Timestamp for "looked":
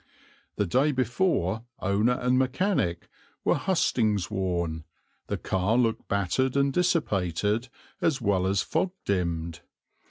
5.77-6.07